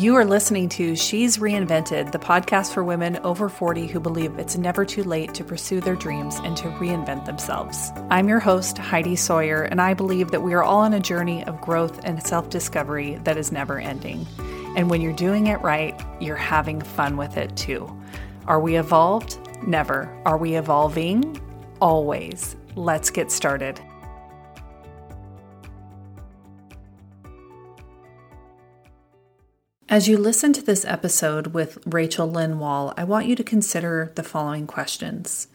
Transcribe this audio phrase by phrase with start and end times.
[0.00, 4.56] You are listening to She's Reinvented, the podcast for women over 40 who believe it's
[4.56, 7.90] never too late to pursue their dreams and to reinvent themselves.
[8.08, 11.44] I'm your host, Heidi Sawyer, and I believe that we are all on a journey
[11.44, 14.26] of growth and self discovery that is never ending.
[14.74, 17.94] And when you're doing it right, you're having fun with it too.
[18.46, 19.38] Are we evolved?
[19.66, 20.10] Never.
[20.24, 21.38] Are we evolving?
[21.82, 22.56] Always.
[22.74, 23.78] Let's get started.
[29.90, 34.12] As you listen to this episode with Rachel Lynne Wall, I want you to consider
[34.14, 35.48] the following questions.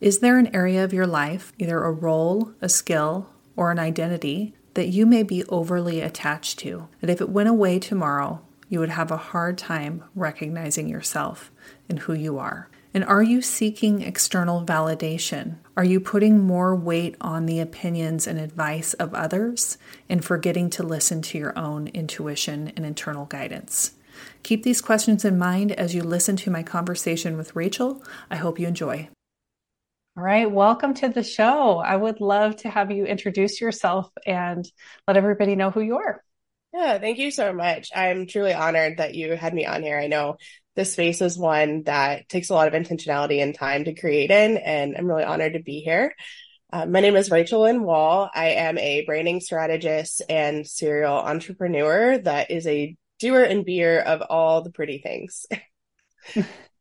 [0.00, 4.54] Is there an area of your life, either a role, a skill, or an identity,
[4.74, 6.88] that you may be overly attached to?
[7.00, 11.52] That if it went away tomorrow, you would have a hard time recognizing yourself
[11.88, 12.68] and who you are?
[12.96, 15.56] And are you seeking external validation?
[15.76, 19.76] Are you putting more weight on the opinions and advice of others
[20.08, 23.92] and forgetting to listen to your own intuition and internal guidance?
[24.44, 28.02] Keep these questions in mind as you listen to my conversation with Rachel.
[28.30, 29.10] I hope you enjoy.
[30.16, 31.76] All right, welcome to the show.
[31.76, 34.66] I would love to have you introduce yourself and
[35.06, 36.24] let everybody know who you are.
[36.72, 37.90] Yeah, thank you so much.
[37.94, 39.98] I'm truly honored that you had me on here.
[39.98, 40.38] I know
[40.76, 44.58] this space is one that takes a lot of intentionality and time to create in,
[44.58, 46.14] and I'm really honored to be here.
[46.72, 48.28] Uh, my name is Rachel Lynne Wall.
[48.34, 54.20] I am a branding strategist and serial entrepreneur that is a doer and beer of
[54.20, 55.46] all the pretty things.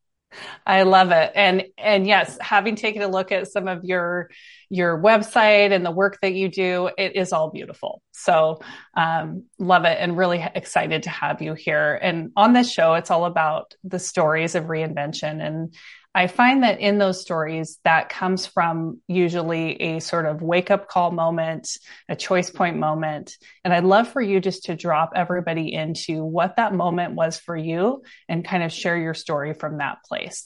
[0.66, 1.32] I love it.
[1.36, 4.30] And and yes, having taken a look at some of your
[4.70, 8.02] your website and the work that you do, it is all beautiful.
[8.12, 8.60] So
[8.98, 11.98] um, love it and really excited to have you here.
[12.02, 15.46] And on this show, it's all about the stories of reinvention.
[15.46, 15.76] And
[16.16, 20.88] I find that in those stories, that comes from usually a sort of wake up
[20.88, 21.68] call moment,
[22.08, 23.36] a choice point moment.
[23.66, 27.58] And I'd love for you just to drop everybody into what that moment was for
[27.58, 30.46] you and kind of share your story from that place.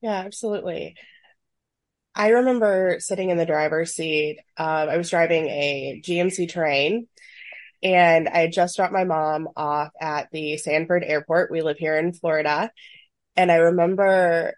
[0.00, 0.94] Yeah, absolutely.
[2.14, 4.38] I remember sitting in the driver's seat.
[4.56, 7.08] Um, I was driving a GMC Terrain
[7.82, 11.50] and I had just dropped my mom off at the Sanford airport.
[11.50, 12.70] We live here in Florida.
[13.36, 14.54] And I remember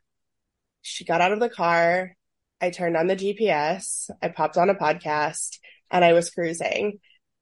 [0.82, 2.16] she got out of the car.
[2.60, 4.10] I turned on the GPS.
[4.22, 5.58] I popped on a podcast
[5.90, 6.98] and I was cruising.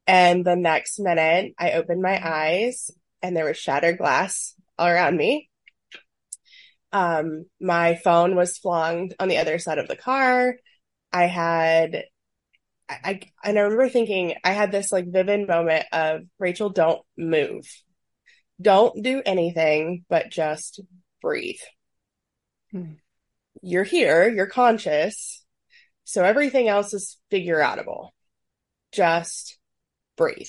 [0.06, 2.90] And the next minute, I opened my eyes
[3.22, 5.50] and there was shattered glass all around me.
[6.92, 10.56] Um, my phone was flung on the other side of the car.
[11.12, 12.04] I had,
[12.88, 17.02] I, I, and I remember thinking, I had this like vivid moment of Rachel, don't
[17.16, 17.66] move.
[18.60, 20.80] Don't do anything, but just
[21.20, 21.60] breathe.
[22.72, 22.94] Hmm
[23.62, 25.44] you're here, you're conscious.
[26.04, 28.10] So everything else is figure outable.
[28.92, 29.58] Just
[30.16, 30.48] breathe.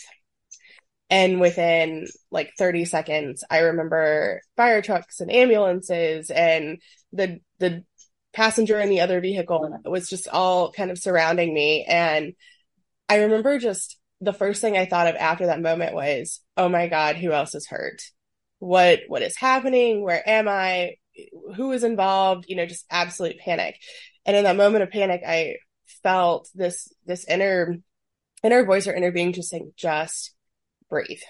[1.09, 6.81] And within like 30 seconds, I remember fire trucks and ambulances and
[7.11, 7.83] the, the
[8.31, 11.83] passenger in the other vehicle was just all kind of surrounding me.
[11.85, 12.33] And
[13.07, 16.87] I remember just the first thing I thought of after that moment was, oh my
[16.87, 18.01] God, who else is hurt?
[18.59, 20.03] What, what is happening?
[20.03, 20.95] Where am I?
[21.55, 23.79] Who was involved, you know, just absolute panic.
[24.25, 25.55] And in that moment of panic, I
[26.03, 27.77] felt this, this inner,
[28.43, 30.33] inner voice or inner being just saying, just
[30.89, 31.21] breathe.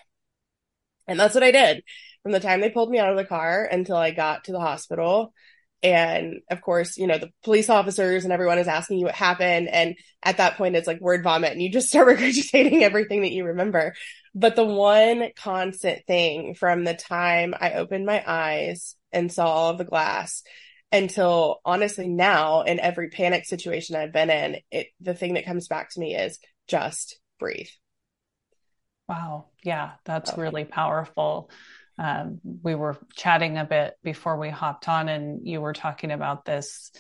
[1.08, 1.84] And that's what I did
[2.24, 4.60] from the time they pulled me out of the car until I got to the
[4.60, 5.34] hospital.
[5.82, 9.70] And of course, you know, the police officers and everyone is asking you what happened.
[9.70, 13.32] And at that point, it's like word vomit and you just start regurgitating everything that
[13.32, 13.96] you remember.
[14.36, 19.70] But the one constant thing from the time I opened my eyes and saw all
[19.70, 20.44] of the glass
[20.92, 25.68] until honestly now in every panic situation I've been in, it, the thing that comes
[25.68, 27.68] back to me is just breathe.
[29.08, 29.48] Wow.
[29.64, 30.42] Yeah, that's oh.
[30.42, 31.50] really powerful.
[31.98, 36.46] Um, we were chatting a bit before we hopped on, and you were talking about
[36.46, 36.92] this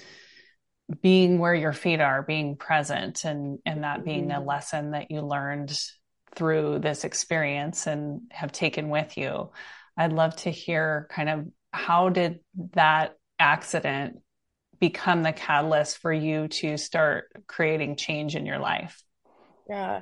[1.01, 4.41] being where your feet are, being present, and and that being mm-hmm.
[4.41, 5.79] a lesson that you learned
[6.35, 9.51] through this experience and have taken with you.
[9.95, 12.39] I'd love to hear kind of how did
[12.73, 14.17] that accident
[14.79, 19.01] become the catalyst for you to start creating change in your life?
[19.69, 20.01] Yeah.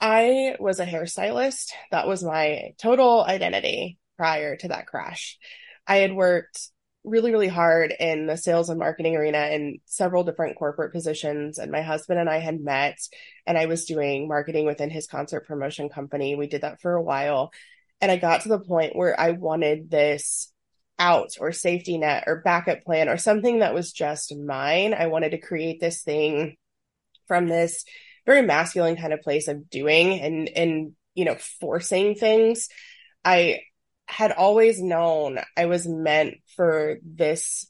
[0.00, 1.70] I was a hairstylist.
[1.90, 5.38] That was my total identity prior to that crash.
[5.86, 6.68] I had worked
[7.04, 11.58] really, really hard in the sales and marketing arena in several different corporate positions.
[11.58, 12.98] And my husband and I had met,
[13.46, 16.36] and I was doing marketing within his concert promotion company.
[16.36, 17.52] We did that for a while.
[18.00, 20.51] And I got to the point where I wanted this
[21.02, 24.94] out or safety net or backup plan or something that was just mine.
[24.94, 26.56] I wanted to create this thing
[27.26, 27.84] from this
[28.24, 32.68] very masculine kind of place of doing and, and, you know, forcing things.
[33.24, 33.60] I,
[34.12, 37.66] had always known I was meant for this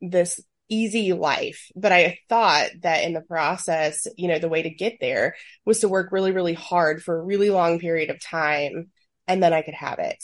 [0.00, 4.70] this easy life, but I thought that in the process, you know, the way to
[4.70, 5.34] get there
[5.64, 8.90] was to work really really hard for a really long period of time
[9.26, 10.22] and then I could have it.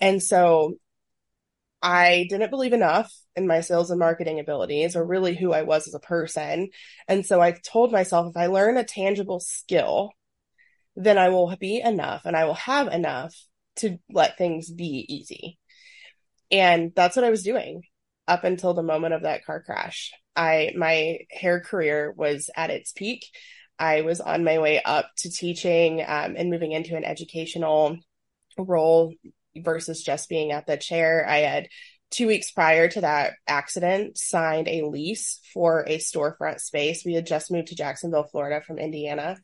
[0.00, 0.74] And so
[1.84, 5.86] I didn't believe enough in my sales and marketing abilities or really who I was
[5.86, 6.70] as a person.
[7.08, 10.10] And so I told myself if I learn a tangible skill,
[10.96, 13.36] then I will be enough and I will have enough
[13.76, 15.58] to let things be easy.
[16.50, 17.82] And that's what I was doing
[18.26, 20.10] up until the moment of that car crash.
[20.34, 23.26] I my hair career was at its peak.
[23.78, 27.98] I was on my way up to teaching um, and moving into an educational
[28.56, 29.12] role
[29.56, 31.26] versus just being at the chair.
[31.28, 31.68] I had
[32.10, 37.04] two weeks prior to that accident signed a lease for a storefront space.
[37.04, 39.36] We had just moved to Jacksonville, Florida from Indiana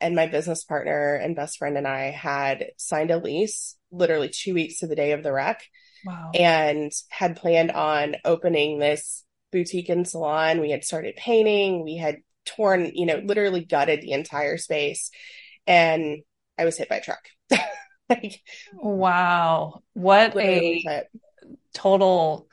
[0.00, 4.54] and my business partner and best friend and I had signed a lease literally two
[4.54, 5.62] weeks to the day of the wreck.
[6.04, 6.30] Wow.
[6.34, 10.60] And had planned on opening this boutique and salon.
[10.60, 11.84] We had started painting.
[11.84, 15.10] We had torn, you know, literally gutted the entire space.
[15.66, 16.18] And
[16.58, 17.24] I was hit by a truck.
[18.10, 18.42] like,
[18.74, 19.82] wow.
[19.92, 21.04] What a
[21.72, 22.48] total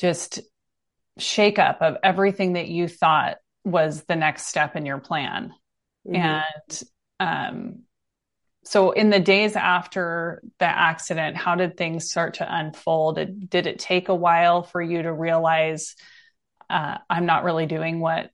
[0.00, 0.40] just
[1.18, 5.52] shakeup of everything that you thought was the next step in your plan.
[6.06, 6.16] Mm-hmm.
[6.16, 6.82] And
[7.20, 7.82] um,
[8.64, 13.16] so, in the days after the accident, how did things start to unfold?
[13.16, 15.94] Did, did it take a while for you to realize
[16.68, 18.30] uh, I'm not really doing what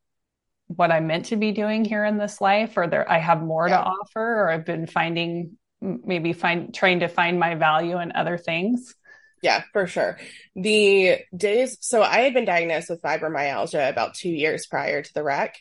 [0.69, 3.69] what I'm meant to be doing here in this life, or there I have more
[3.69, 3.79] yeah.
[3.79, 8.39] to offer, or I've been finding maybe find trying to find my value in other
[8.39, 8.95] things?
[9.43, 10.19] Yeah, for sure.
[10.57, 15.23] The days, so I had been diagnosed with fibromyalgia about two years prior to the
[15.23, 15.57] wreck.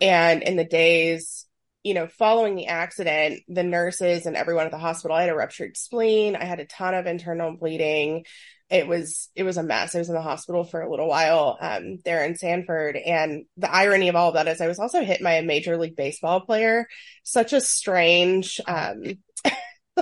[0.00, 1.46] And in the days,
[1.82, 5.34] you know, following the accident, the nurses and everyone at the hospital, I had a
[5.34, 6.36] ruptured spleen.
[6.36, 8.24] I had a ton of internal bleeding.
[8.70, 9.94] It was it was a mess.
[9.94, 13.72] I was in the hospital for a little while um, there in Sanford, and the
[13.74, 16.40] irony of all of that is I was also hit by a major league baseball
[16.40, 16.86] player.
[17.22, 19.04] Such a strange, um,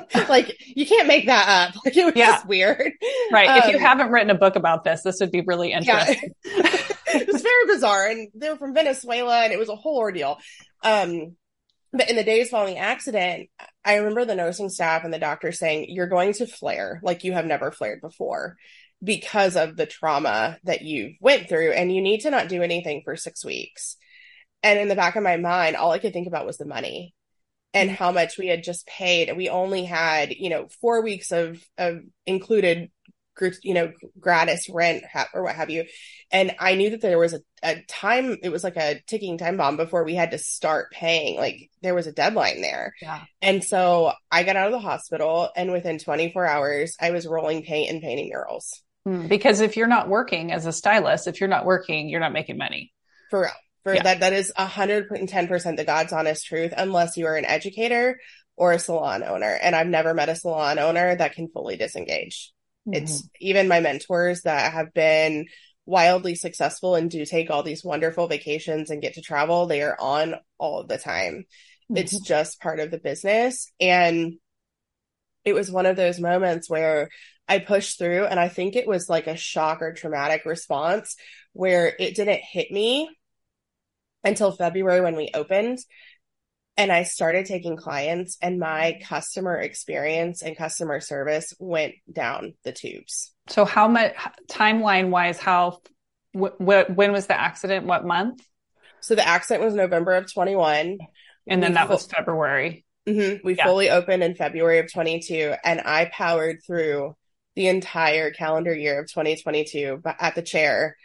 [0.29, 1.75] like you can't make that up.
[1.85, 2.33] Like it was yeah.
[2.33, 2.93] just weird,
[3.33, 3.49] right?
[3.49, 6.35] Um, if you um, haven't written a book about this, this would be really interesting.
[6.45, 6.63] Yeah.
[7.15, 8.09] it was very bizarre.
[8.09, 10.39] And they were from Venezuela and it was a whole ordeal.
[10.83, 11.37] Um,
[11.93, 13.49] but in the days following the accident,
[13.85, 17.33] I remember the nursing staff and the doctor saying, You're going to flare like you
[17.33, 18.57] have never flared before
[19.03, 23.03] because of the trauma that you went through, and you need to not do anything
[23.05, 23.97] for six weeks.
[24.63, 27.15] And in the back of my mind, all I could think about was the money
[27.75, 29.35] and how much we had just paid.
[29.37, 32.91] We only had, you know, four weeks of of included
[33.63, 35.05] you know, gratis rent
[35.35, 35.85] or what have you.
[36.31, 39.57] And I knew that there was a, a time, it was like a ticking time
[39.57, 41.37] bomb before we had to start paying.
[41.37, 42.95] Like there was a deadline there.
[43.01, 43.23] Yeah.
[43.43, 47.63] And so I got out of the hospital and within 24 hours, I was rolling
[47.63, 48.83] paint and painting murals.
[49.05, 49.29] Hmm.
[49.29, 52.59] Because if you're not working as a stylist, if you're not working, you're not making
[52.59, 52.93] money.
[53.31, 53.51] For real.
[53.87, 54.03] For yeah.
[54.03, 58.19] that, that is 110% the God's honest truth, unless you are an educator
[58.57, 59.57] or a salon owner.
[59.63, 62.53] And I've never met a salon owner that can fully disengage.
[62.89, 63.05] Mm-hmm.
[63.05, 65.47] It's even my mentors that have been
[65.85, 69.69] wildly successful and do take all these wonderful vacations and get to travel.
[69.69, 71.45] They are on all the time.
[71.89, 71.97] Mm-hmm.
[71.99, 73.71] It's just part of the business.
[73.79, 74.33] And
[75.45, 77.09] it was one of those moments where
[77.47, 81.15] I pushed through and I think it was like a shock or traumatic response
[81.53, 83.09] where it didn't hit me
[84.27, 85.79] until February when we opened
[86.77, 92.73] and I started taking clients, and my customer experience and customer service went down the
[92.73, 93.33] tubes.
[93.49, 94.15] So, how much
[94.51, 95.39] timeline wise?
[95.39, 95.81] How
[96.39, 97.87] wh- wh- when was the accident?
[97.87, 98.47] What month?
[99.01, 100.99] So the accident was November of 21,
[101.47, 102.85] and then we that fu- was February.
[103.09, 103.65] Mm-hmm, we yeah.
[103.65, 107.17] fully opened in February of 22, and I powered through
[107.55, 110.97] the entire calendar year of 2022 But at the chair,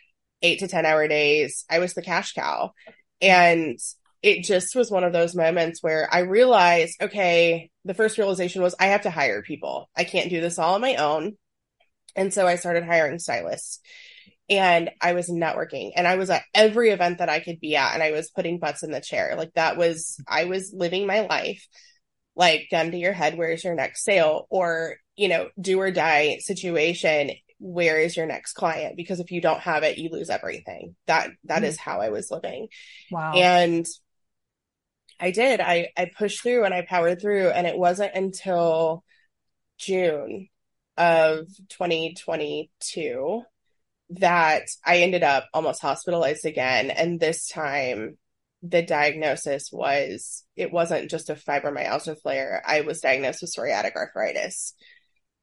[0.42, 1.64] eight to 10 hour days.
[1.70, 2.74] I was the cash cow.
[3.22, 3.80] And
[4.22, 8.76] it just was one of those moments where I realized, okay, the first realization was
[8.80, 9.90] I have to hire people.
[9.96, 11.38] I can't do this all on my own.
[12.16, 13.80] And so I started hiring stylists
[14.50, 17.94] and I was networking and I was at every event that I could be at
[17.94, 19.36] and I was putting butts in the chair.
[19.38, 21.66] Like that was, I was living my life
[22.36, 23.38] like gun to your head.
[23.38, 24.48] Where's your next sale?
[24.50, 27.32] Or, you know, do or die situation.
[27.64, 28.98] Where is your next client?
[28.98, 30.96] Because if you don't have it, you lose everything.
[31.06, 31.66] That, that mm-hmm.
[31.66, 32.68] is how I was living.
[33.12, 33.34] Wow.
[33.34, 33.86] And
[35.20, 35.62] I did.
[35.62, 37.50] I, I pushed through and I powered through.
[37.50, 39.04] And it wasn't until
[39.78, 40.50] June
[40.98, 43.44] of 2022
[44.16, 46.90] that I ended up almost hospitalized again.
[46.90, 48.18] And this time,
[48.64, 52.62] the diagnosis was it wasn't just a fibromyalgia flare.
[52.66, 54.74] I was diagnosed with psoriatic arthritis.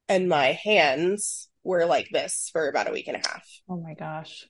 [0.07, 3.47] and my hands were like this for about a week and a half.
[3.69, 4.47] Oh my gosh.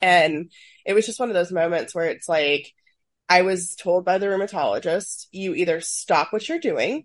[0.00, 0.50] And
[0.86, 2.72] it was just one of those moments where it's like,
[3.28, 7.04] I was told by the rheumatologist, you either stop what you're doing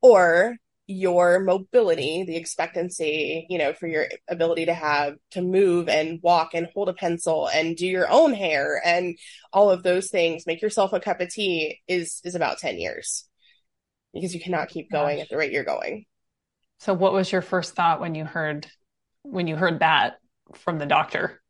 [0.00, 0.56] or
[0.88, 6.54] your mobility, the expectancy, you know, for your ability to have to move and walk
[6.54, 9.18] and hold a pencil and do your own hair and
[9.52, 13.28] all of those things, make yourself a cup of tea is is about 10 years.
[14.14, 15.24] Because you cannot keep going Gosh.
[15.24, 16.06] at the rate you're going.
[16.78, 18.66] So what was your first thought when you heard
[19.22, 20.18] when you heard that
[20.54, 21.40] from the doctor?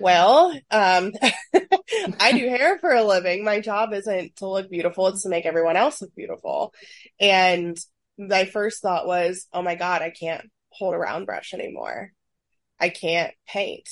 [0.00, 1.12] Well, um,
[2.20, 3.44] I do hair for a living.
[3.44, 6.72] My job isn't to look beautiful, it's to make everyone else look beautiful.
[7.20, 7.76] And
[8.16, 12.12] my first thought was, oh my God, I can't hold a round brush anymore.
[12.80, 13.88] I can't paint.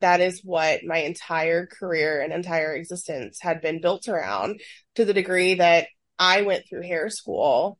[0.00, 4.60] That is what my entire career and entire existence had been built around
[4.94, 5.88] to the degree that
[6.18, 7.78] I went through hair school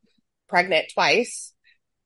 [0.48, 1.52] pregnant twice.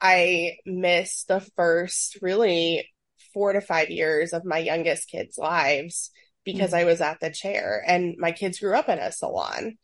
[0.02, 2.88] I missed the first really
[3.32, 6.10] four to five years of my youngest kids' lives
[6.44, 6.80] because mm-hmm.
[6.80, 9.78] I was at the chair and my kids grew up in a salon.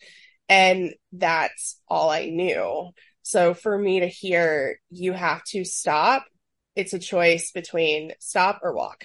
[0.49, 2.91] And that's all I knew.
[3.23, 6.25] So for me to hear you have to stop,
[6.75, 9.05] it's a choice between stop or walk.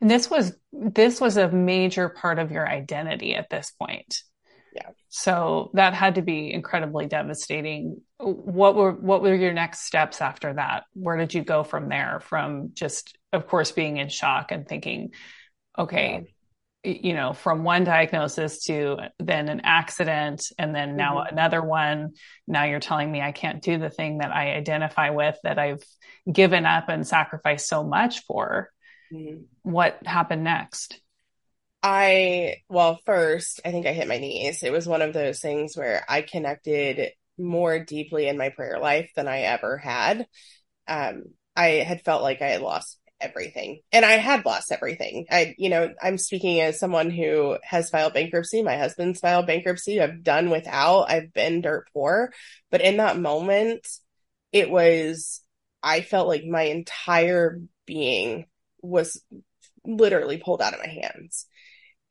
[0.00, 4.22] And this was this was a major part of your identity at this point.
[4.72, 4.90] Yeah.
[5.08, 8.00] So that had to be incredibly devastating.
[8.18, 10.84] What were what were your next steps after that?
[10.94, 12.20] Where did you go from there?
[12.20, 15.12] From just of course being in shock and thinking,
[15.76, 16.32] okay,
[16.84, 16.92] yeah.
[17.02, 21.34] you know, from one diagnosis to then an accident and then now mm-hmm.
[21.34, 22.14] another one.
[22.46, 25.82] Now you're telling me I can't do the thing that I identify with that I've
[26.30, 28.70] given up and sacrificed so much for.
[29.12, 29.42] Mm-hmm.
[29.62, 31.00] What happened next?
[31.82, 34.62] I, well, first, I think I hit my knees.
[34.62, 39.10] It was one of those things where I connected more deeply in my prayer life
[39.16, 40.26] than I ever had.
[40.86, 41.24] Um,
[41.56, 45.26] I had felt like I had lost everything and I had lost everything.
[45.30, 48.62] I, you know, I'm speaking as someone who has filed bankruptcy.
[48.62, 50.00] My husband's filed bankruptcy.
[50.00, 52.32] I've done without, I've been dirt poor.
[52.70, 53.86] But in that moment,
[54.52, 55.40] it was,
[55.82, 58.46] I felt like my entire being
[58.82, 59.22] was
[59.84, 61.46] literally pulled out of my hands.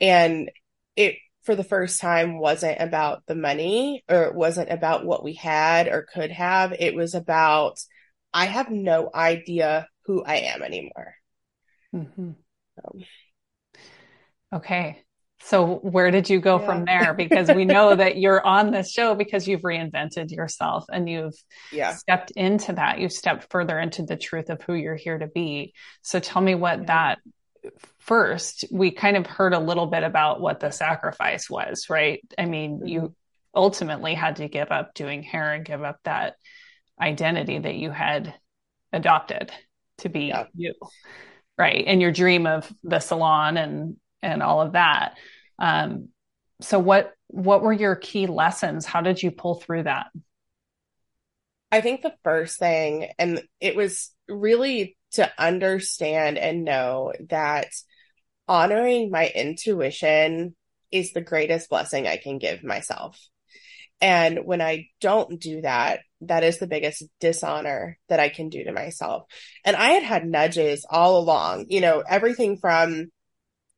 [0.01, 0.51] And
[0.95, 5.33] it, for the first time, wasn't about the money or it wasn't about what we
[5.33, 6.73] had or could have.
[6.73, 7.79] It was about,
[8.33, 11.15] I have no idea who I am anymore.
[11.93, 12.31] Mm-hmm.
[12.83, 13.03] Um,
[14.53, 15.03] okay.
[15.41, 16.65] So where did you go yeah.
[16.65, 17.13] from there?
[17.17, 21.35] Because we know that you're on this show because you've reinvented yourself and you've
[21.71, 21.95] yeah.
[21.95, 22.99] stepped into that.
[22.99, 25.73] You've stepped further into the truth of who you're here to be.
[26.01, 26.85] So tell me what yeah.
[26.85, 27.19] that
[27.99, 32.21] first, we kind of heard a little bit about what the sacrifice was, right?
[32.37, 32.87] I mean, mm-hmm.
[32.87, 33.15] you
[33.53, 36.35] ultimately had to give up doing hair and give up that
[36.99, 38.33] identity that you had
[38.93, 39.51] adopted
[39.99, 40.45] to be yeah.
[40.55, 40.73] you.
[41.57, 41.83] Right.
[41.85, 45.17] And your dream of the salon and and all of that.
[45.57, 46.09] Um,
[46.61, 48.85] so what what were your key lessons?
[48.85, 50.07] How did you pull through that?
[51.71, 57.67] I think the first thing, and it was really to understand and know that
[58.47, 60.55] honoring my intuition
[60.91, 63.19] is the greatest blessing I can give myself.
[64.01, 68.63] And when I don't do that, that is the biggest dishonor that I can do
[68.63, 69.23] to myself.
[69.65, 73.11] And I had had nudges all along, you know, everything from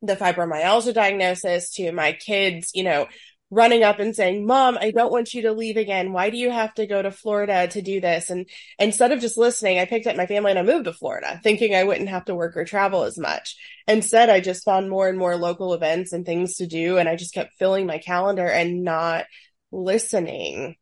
[0.00, 3.06] the fibromyalgia diagnosis to my kids, you know,
[3.52, 6.14] running up and saying, mom, I don't want you to leave again.
[6.14, 8.30] Why do you have to go to Florida to do this?
[8.30, 11.38] And instead of just listening, I picked up my family and I moved to Florida
[11.42, 13.56] thinking I wouldn't have to work or travel as much.
[13.86, 16.96] Instead, I just found more and more local events and things to do.
[16.96, 19.26] And I just kept filling my calendar and not
[19.70, 20.76] listening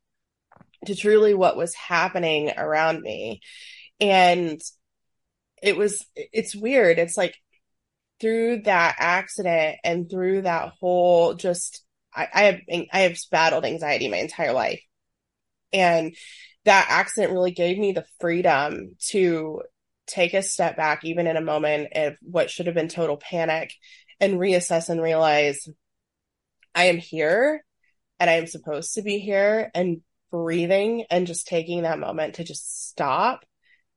[0.86, 3.40] to truly what was happening around me.
[3.98, 4.60] And
[5.60, 7.00] it was, it's weird.
[7.00, 7.34] It's like
[8.20, 11.82] through that accident and through that whole just
[12.14, 12.60] I, I have
[12.92, 14.82] I have battled anxiety my entire life,
[15.72, 16.14] and
[16.64, 19.62] that accident really gave me the freedom to
[20.06, 23.72] take a step back, even in a moment of what should have been total panic,
[24.20, 25.68] and reassess and realize
[26.74, 27.64] I am here
[28.18, 32.44] and I am supposed to be here and breathing and just taking that moment to
[32.44, 33.44] just stop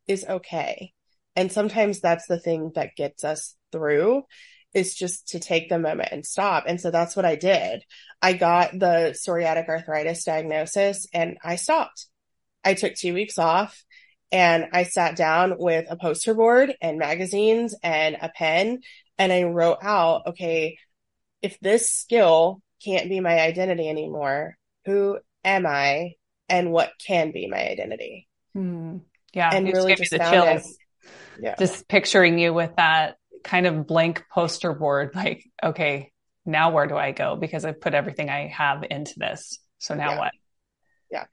[0.07, 0.93] is okay.
[1.35, 4.23] And sometimes that's the thing that gets us through
[4.73, 6.65] is just to take the moment and stop.
[6.67, 7.83] And so that's what I did.
[8.21, 12.07] I got the psoriatic arthritis diagnosis and I stopped.
[12.63, 13.83] I took two weeks off
[14.31, 18.79] and I sat down with a poster board and magazines and a pen
[19.17, 20.77] and I wrote out, okay,
[21.41, 26.13] if this skill can't be my identity anymore, who am I
[26.49, 28.27] and what can be my identity?
[28.53, 28.97] Hmm.
[29.33, 29.49] Yeah.
[29.53, 30.65] And really just, just the chills.
[30.67, 31.55] It, yeah.
[31.59, 36.11] Just picturing you with that kind of blank poster board, like, okay,
[36.45, 37.35] now where do I go?
[37.35, 39.59] Because I put everything I have into this.
[39.77, 40.19] So now yeah.
[40.19, 40.31] what?
[41.11, 41.25] Yeah.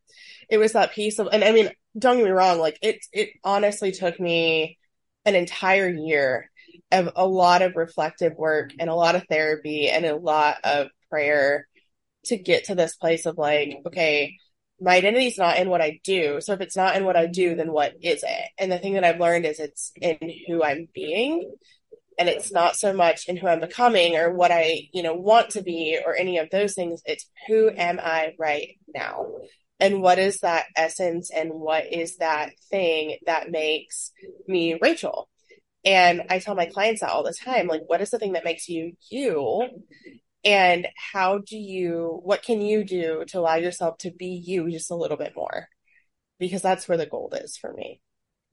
[0.48, 3.30] It was that piece of, and I mean, don't get me wrong, like it, it
[3.42, 4.78] honestly took me
[5.24, 6.50] an entire year
[6.92, 10.88] of a lot of reflective work and a lot of therapy and a lot of
[11.08, 11.66] prayer
[12.24, 14.36] to get to this place of like, okay,
[14.80, 16.40] my identity is not in what I do.
[16.40, 18.48] So if it's not in what I do, then what is it?
[18.58, 21.52] And the thing that I've learned is it's in who I'm being.
[22.20, 25.48] And it's not so much in who I'm becoming or what I, you know, want
[25.52, 27.00] to be or any of those things.
[27.06, 29.24] It's who am I right now?
[29.80, 34.12] And what is that essence and what is that thing that makes
[34.46, 35.30] me Rachel?
[35.82, 38.44] And I tell my clients that all the time, like, what is the thing that
[38.44, 39.66] makes you you?
[40.44, 44.90] And how do you, what can you do to allow yourself to be you just
[44.90, 45.68] a little bit more?
[46.38, 48.02] Because that's where the gold is for me.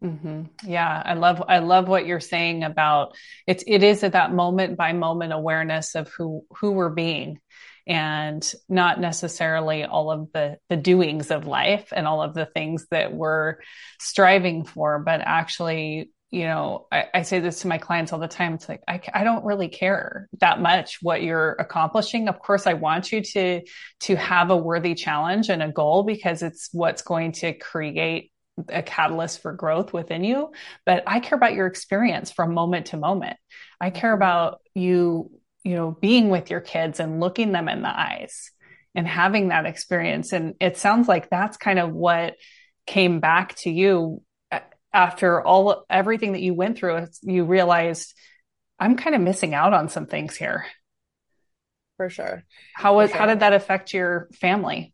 [0.03, 0.43] Mm-hmm.
[0.63, 3.15] Yeah, I love I love what you're saying about
[3.47, 7.39] it's it is at that moment by moment awareness of who who we're being
[7.87, 12.85] and not necessarily all of the the doings of life and all of the things
[12.91, 13.55] that we're
[13.99, 18.27] striving for, but actually you know, I, I, say this to my clients all the
[18.27, 18.55] time.
[18.55, 22.27] It's like, I, I don't really care that much what you're accomplishing.
[22.27, 23.61] Of course, I want you to,
[24.01, 28.31] to have a worthy challenge and a goal because it's what's going to create
[28.69, 30.51] a catalyst for growth within you.
[30.85, 33.37] But I care about your experience from moment to moment.
[33.79, 34.21] I care mm-hmm.
[34.21, 35.31] about you,
[35.63, 38.51] you know, being with your kids and looking them in the eyes
[38.95, 40.33] and having that experience.
[40.33, 42.35] And it sounds like that's kind of what
[42.85, 44.21] came back to you
[44.93, 48.13] after all everything that you went through, you realized
[48.79, 50.65] I'm kind of missing out on some things here.
[51.97, 52.43] For sure.
[52.73, 53.19] How was sure.
[53.19, 54.93] how did that affect your family?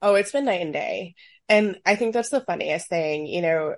[0.00, 1.14] Oh, it's been night and day.
[1.52, 3.26] And I think that's the funniest thing.
[3.26, 3.74] You know,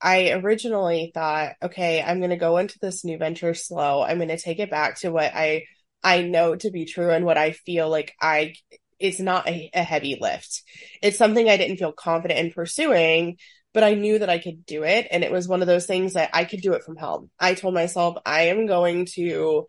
[0.00, 4.02] I originally thought, okay, I'm going to go into this new venture slow.
[4.02, 5.64] I'm going to take it back to what I
[6.02, 8.54] I know to be true and what I feel like I
[8.98, 10.62] it's not a, a heavy lift.
[11.02, 13.36] It's something I didn't feel confident in pursuing
[13.74, 15.06] but I knew that I could do it.
[15.10, 17.30] And it was one of those things that I could do it from home.
[17.38, 19.66] I told myself, I am going to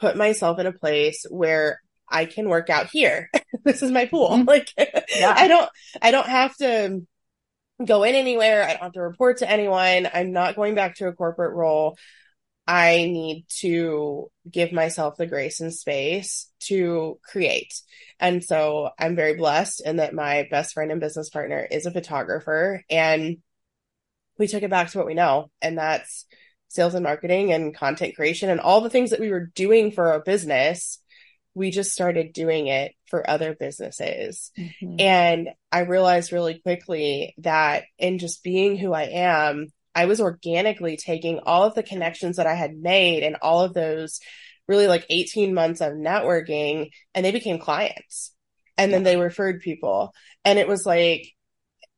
[0.00, 3.30] put myself in a place where I can work out here.
[3.64, 4.30] this is my pool.
[4.30, 4.48] Mm-hmm.
[4.48, 5.34] Like yeah.
[5.36, 7.02] I don't, I don't have to
[7.84, 8.64] go in anywhere.
[8.64, 10.08] I don't have to report to anyone.
[10.12, 11.96] I'm not going back to a corporate role.
[12.66, 17.74] I need to give myself the grace and space to create.
[18.18, 21.92] And so I'm very blessed in that my best friend and business partner is a
[21.92, 23.38] photographer and
[24.38, 25.50] we took it back to what we know.
[25.62, 26.26] And that's
[26.68, 30.12] sales and marketing and content creation and all the things that we were doing for
[30.12, 30.98] our business.
[31.56, 34.52] We just started doing it for other businesses.
[34.58, 35.00] Mm-hmm.
[35.00, 40.98] And I realized really quickly that in just being who I am, I was organically
[40.98, 44.20] taking all of the connections that I had made and all of those
[44.68, 48.32] really like 18 months of networking and they became clients.
[48.76, 50.12] And then they referred people.
[50.44, 51.26] And it was like,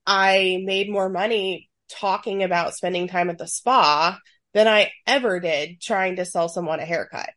[0.07, 4.17] I made more money talking about spending time at the spa
[4.55, 7.31] than I ever did trying to sell someone a haircut.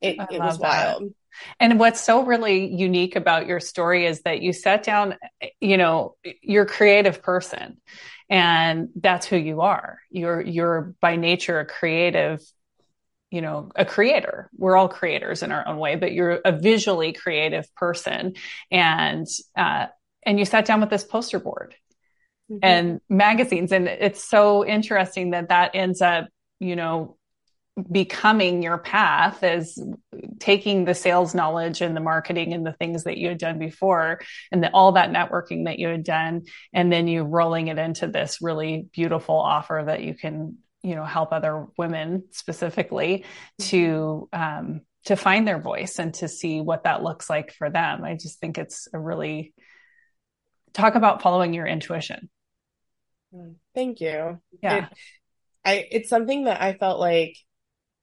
[0.00, 0.98] It, it was that.
[0.98, 1.14] wild.
[1.60, 5.16] And what's so really unique about your story is that you sat down,
[5.60, 7.78] you know, you're a creative person
[8.28, 10.00] and that's who you are.
[10.10, 12.40] You're, you're by nature a creative,
[13.30, 14.50] you know, a creator.
[14.56, 18.34] We're all creators in our own way, but you're a visually creative person.
[18.70, 19.86] And, uh,
[20.24, 21.74] and you sat down with this poster board
[22.50, 22.58] mm-hmm.
[22.62, 23.72] and magazines.
[23.72, 27.16] And it's so interesting that that ends up, you know,
[27.90, 29.82] becoming your path is
[30.38, 34.20] taking the sales knowledge and the marketing and the things that you had done before
[34.50, 38.06] and the, all that networking that you had done and then you rolling it into
[38.06, 43.24] this really beautiful offer that you can you know help other women specifically
[43.58, 48.04] to um, to find their voice and to see what that looks like for them.
[48.04, 49.54] I just think it's a really
[50.72, 52.28] talk about following your intuition.
[53.74, 54.40] Thank you.
[54.62, 54.76] Yeah.
[54.76, 54.92] It,
[55.64, 57.36] I, it's something that I felt like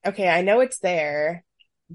[0.06, 1.44] okay, I know it's there,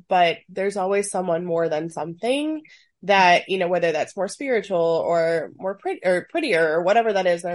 [0.08, 2.62] but there's always someone more than something
[3.04, 7.28] that, you know, whether that's more spiritual or more pretty or prettier or whatever that
[7.28, 7.45] is,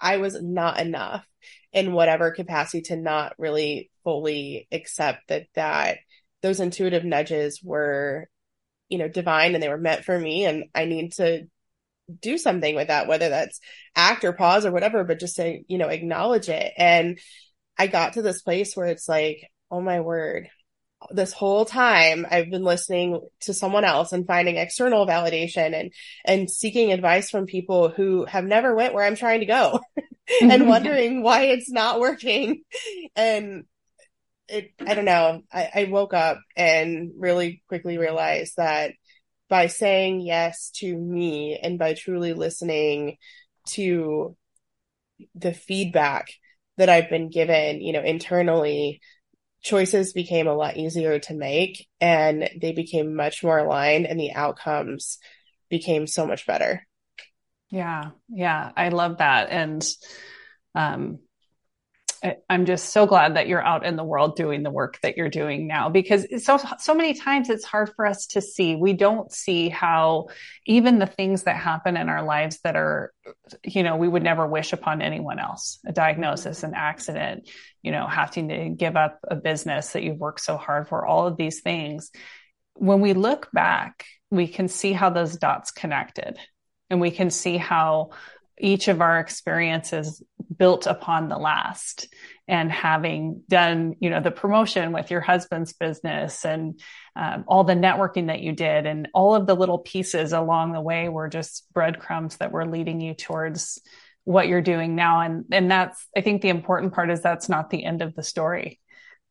[0.00, 1.24] I was not enough
[1.72, 5.98] in whatever capacity to not really fully accept that, that
[6.42, 8.28] those intuitive nudges were,
[8.88, 10.44] you know, divine and they were meant for me.
[10.44, 11.46] And I need to
[12.20, 13.60] do something with that, whether that's
[13.94, 16.72] act or pause or whatever, but just to, you know, acknowledge it.
[16.76, 17.18] And
[17.78, 20.48] I got to this place where it's like, oh my word,
[21.10, 25.92] this whole time I've been listening to someone else and finding external validation and,
[26.24, 29.80] and seeking advice from people who have never went where I'm trying to go.
[30.42, 32.62] and wondering why it's not working.
[33.16, 33.64] And
[34.48, 35.42] it, I don't know.
[35.52, 38.92] I, I woke up and really quickly realized that
[39.48, 43.16] by saying yes to me and by truly listening
[43.68, 44.36] to
[45.34, 46.28] the feedback
[46.76, 49.00] that I've been given, you know, internally,
[49.62, 54.32] choices became a lot easier to make and they became much more aligned and the
[54.32, 55.18] outcomes
[55.68, 56.86] became so much better.
[57.70, 58.10] Yeah.
[58.28, 58.72] Yeah.
[58.76, 59.50] I love that.
[59.50, 59.86] And,
[60.74, 61.20] um,
[62.50, 65.30] I'm just so glad that you're out in the world doing the work that you're
[65.30, 68.76] doing now because so so many times it's hard for us to see.
[68.76, 70.28] We don't see how
[70.66, 73.12] even the things that happen in our lives that are
[73.64, 75.78] you know, we would never wish upon anyone else.
[75.86, 77.48] A diagnosis, an accident,
[77.82, 81.26] you know, having to give up a business that you've worked so hard for, all
[81.26, 82.10] of these things.
[82.74, 86.38] When we look back, we can see how those dots connected
[86.90, 88.10] and we can see how
[88.60, 90.22] each of our experiences
[90.56, 92.08] built upon the last
[92.48, 96.80] and having done you know the promotion with your husband's business and
[97.16, 100.80] um, all the networking that you did and all of the little pieces along the
[100.80, 103.80] way were just breadcrumbs that were leading you towards
[104.24, 105.20] what you're doing now.
[105.20, 108.22] And and that's i think the important part is that's not the end of the
[108.22, 108.80] story.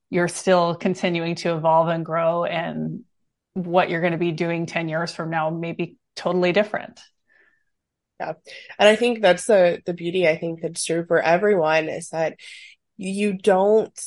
[0.10, 3.04] You're still continuing to evolve and grow and
[3.54, 7.00] what you're going to be doing 10 years from now may be totally different
[8.20, 8.34] yeah.
[8.78, 12.36] And I think that's the the beauty I think that's true for everyone is that
[12.98, 13.98] you don't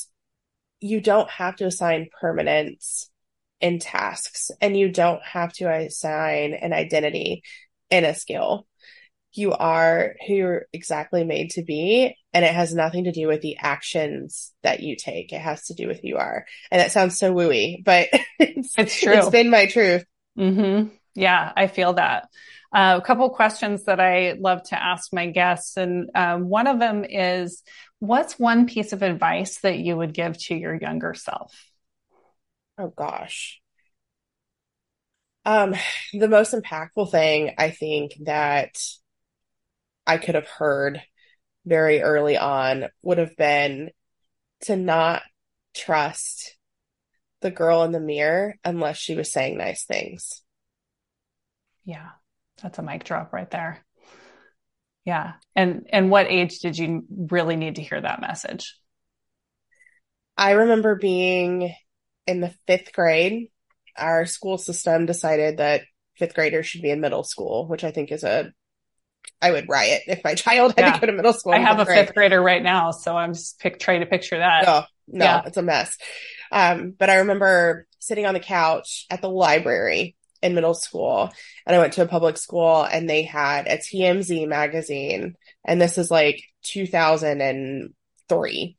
[0.79, 3.09] you don't have to assign permanence
[3.61, 7.41] in tasks and you don't have to assign an identity
[7.89, 8.67] in a skill.
[9.31, 13.41] You are who you're exactly made to be and it has nothing to do with
[13.41, 15.31] the actions that you take.
[15.31, 16.45] It has to do with who you are.
[16.69, 19.13] And that sounds so wooey, but it's, it's true.
[19.13, 20.05] It's been my truth.
[20.37, 20.89] Mm-hmm.
[21.15, 22.27] Yeah, I feel that.
[22.73, 26.79] Uh, a couple questions that I love to ask my guests, and um, one of
[26.79, 27.61] them is,
[27.99, 31.53] what's one piece of advice that you would give to your younger self?
[32.79, 33.61] Oh gosh.
[35.45, 35.75] Um,
[36.13, 38.75] the most impactful thing I think that
[40.07, 41.01] I could have heard
[41.65, 43.91] very early on would have been
[44.61, 45.21] to not
[45.75, 46.57] trust
[47.41, 50.41] the girl in the mirror unless she was saying nice things.
[51.85, 52.09] Yeah.
[52.63, 53.83] That's a mic drop right there.
[55.05, 55.33] Yeah.
[55.55, 58.75] And and what age did you really need to hear that message?
[60.37, 61.75] I remember being
[62.25, 63.49] in the 5th grade.
[63.95, 65.81] Our school system decided that
[66.19, 68.51] 5th graders should be in middle school, which I think is a
[69.41, 70.93] I would riot if my child had yeah.
[70.93, 71.53] to go to middle school.
[71.53, 72.05] I have a grade.
[72.05, 74.67] fifth grader right now, so I'm just pick, trying to picture that.
[74.67, 75.41] Oh, no, yeah.
[75.45, 75.97] it's a mess.
[76.51, 81.31] Um, but I remember sitting on the couch at the library in middle school
[81.65, 85.97] and I went to a public school and they had a TMZ magazine and this
[85.97, 88.75] is like 2003.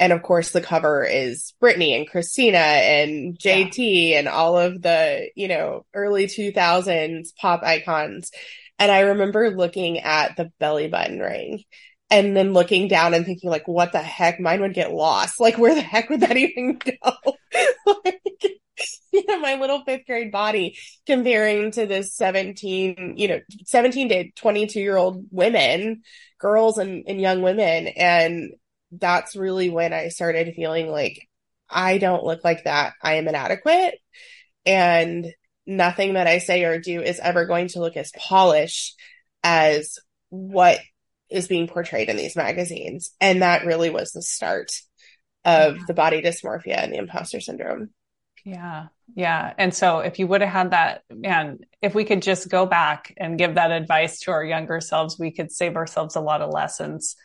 [0.00, 4.18] And of course the cover is Britney and Christina and JT yeah.
[4.18, 8.32] and all of the, you know, early 2000s pop icons.
[8.78, 11.62] And I remember looking at the belly button ring
[12.10, 14.40] and then looking down and thinking like, what the heck?
[14.40, 15.40] Mine would get lost.
[15.40, 17.12] Like, where the heck would that even go?
[19.26, 24.08] Like, you know, my little fifth grade body comparing to this 17, you know, 17
[24.08, 26.02] to 22 year old women,
[26.38, 27.88] girls and, and young women.
[27.88, 28.52] And
[28.92, 31.28] that's really when I started feeling like
[31.68, 32.94] I don't look like that.
[33.02, 33.98] I am inadequate
[34.66, 35.26] and
[35.66, 38.98] nothing that I say or do is ever going to look as polished
[39.42, 40.78] as what
[41.30, 43.12] is being portrayed in these magazines.
[43.20, 44.70] And that really was the start
[45.44, 47.90] of the body dysmorphia and the imposter syndrome.
[48.44, 48.86] Yeah.
[49.14, 49.52] Yeah.
[49.58, 53.14] And so if you would have had that, man, if we could just go back
[53.16, 56.50] and give that advice to our younger selves, we could save ourselves a lot of
[56.50, 57.16] lessons.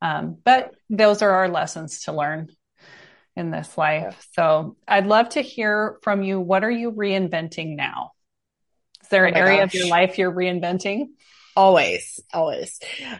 [0.00, 2.48] Um, but those are our lessons to learn
[3.34, 4.26] in this life.
[4.32, 6.40] So I'd love to hear from you.
[6.40, 8.12] What are you reinventing now?
[9.02, 9.74] Is there oh an area gosh.
[9.74, 11.06] of your life you're reinventing?
[11.56, 12.78] Always, always.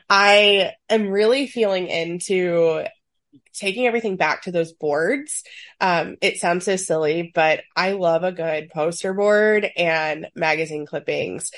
[0.08, 2.84] I am really feeling into
[3.58, 5.44] taking everything back to those boards.
[5.80, 11.50] Um, it sounds so silly, but I love a good poster board and magazine clippings.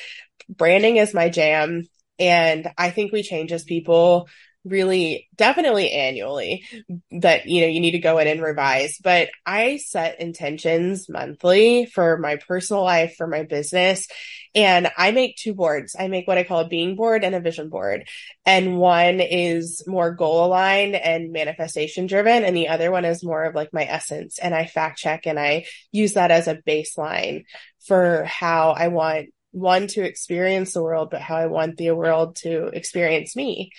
[0.49, 1.87] Branding is my jam.
[2.19, 4.29] And I think we change as people
[4.65, 6.67] really definitely annually
[7.11, 11.87] that you know you need to go in and revise but i set intentions monthly
[11.87, 14.07] for my personal life for my business
[14.55, 15.95] and i make two boards.
[15.99, 18.09] I make what i call a being board and a vision board.
[18.45, 23.45] And one is more goal aligned and manifestation driven and the other one is more
[23.45, 24.39] of like my essence.
[24.39, 27.45] And i fact check and i use that as a baseline
[27.87, 32.37] for how i want one to experience the world but how i want the world
[32.37, 33.71] to experience me.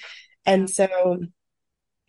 [0.46, 1.20] And so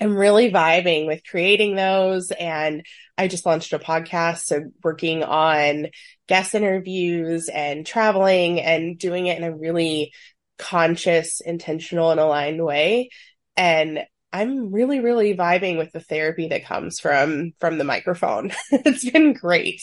[0.03, 2.33] I'm really vibing with creating those.
[2.33, 2.85] And
[3.17, 4.45] I just launched a podcast.
[4.47, 5.89] So working on
[6.27, 10.13] guest interviews and traveling and doing it in a really
[10.59, 13.11] conscious, intentional and aligned way.
[13.57, 14.01] And
[14.33, 18.51] I'm really, really vibing with the therapy that comes from, from the microphone.
[18.73, 19.83] it's been great.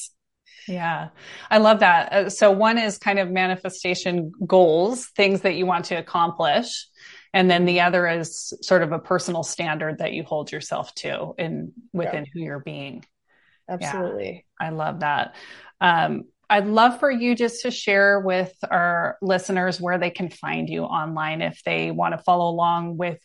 [0.67, 1.10] Yeah,
[1.49, 2.12] I love that.
[2.12, 6.88] Uh, so one is kind of manifestation goals, things that you want to accomplish.
[7.33, 11.33] And then the other is sort of a personal standard that you hold yourself to
[11.37, 12.31] in within yeah.
[12.33, 13.05] who you're being.
[13.69, 14.45] Absolutely.
[14.59, 15.35] Yeah, I love that.
[15.79, 20.67] Um, I'd love for you just to share with our listeners where they can find
[20.67, 23.19] you online if they want to follow along with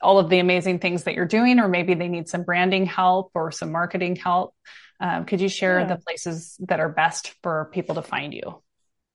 [0.00, 3.30] all of the amazing things that you're doing, or maybe they need some branding help
[3.34, 4.54] or some marketing help.
[5.00, 5.86] Um, could you share yeah.
[5.86, 8.62] the places that are best for people to find you?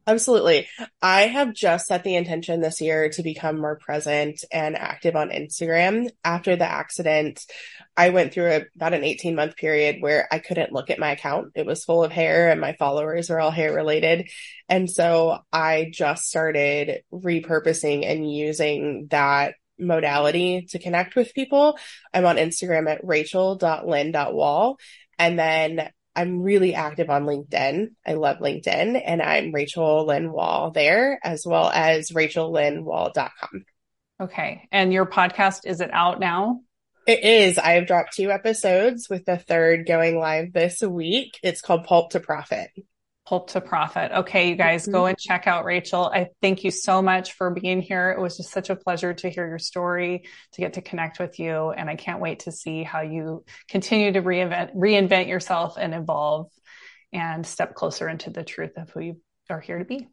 [0.08, 0.68] Absolutely.
[1.02, 5.30] I have just set the intention this year to become more present and active on
[5.30, 6.10] Instagram.
[6.24, 7.46] After the accident,
[7.96, 11.12] I went through a, about an 18 month period where I couldn't look at my
[11.12, 11.52] account.
[11.56, 14.30] It was full of hair and my followers were all hair related.
[14.68, 21.78] And so I just started repurposing and using that modality to connect with people.
[22.12, 24.78] I'm on Instagram at rachel.lynne.wall.
[25.20, 27.88] And then I'm really active on LinkedIn.
[28.06, 33.65] I love LinkedIn and I'm Rachel Lynne Wall there as well as rachellynnewall.com.
[34.19, 34.67] Okay.
[34.71, 36.62] And your podcast, is it out now?
[37.08, 37.58] It is.
[37.58, 41.39] I have dropped two episodes with the third going live this week.
[41.41, 42.69] It's called Pulp to Profit.
[43.32, 44.12] Pulp to Profit.
[44.12, 45.08] Okay, you guys go mm-hmm.
[45.08, 46.12] and check out Rachel.
[46.13, 48.12] I thank you so much for being here.
[48.12, 51.39] It was just such a pleasure to hear your story, to get to connect with
[51.39, 51.70] you.
[51.70, 56.52] And I can't wait to see how you continue to reinvent, reinvent yourself and evolve
[57.13, 60.10] and step closer into the truth of who you are here to be.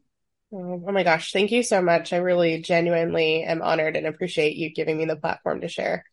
[0.52, 1.33] Oh, oh my gosh.
[1.33, 2.12] Thank you so much.
[2.12, 6.04] I really genuinely am honored and appreciate you giving me the platform to share.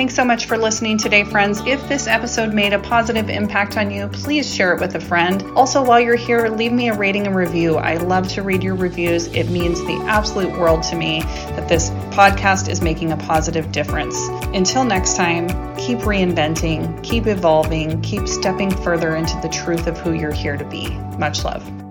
[0.00, 1.60] Thanks so much for listening today, friends.
[1.66, 5.42] If this episode made a positive impact on you, please share it with a friend.
[5.54, 7.76] Also, while you're here, leave me a rating and review.
[7.76, 9.26] I love to read your reviews.
[9.26, 14.16] It means the absolute world to me that this podcast is making a positive difference.
[14.54, 20.14] Until next time, keep reinventing, keep evolving, keep stepping further into the truth of who
[20.14, 20.88] you're here to be.
[21.18, 21.89] Much love.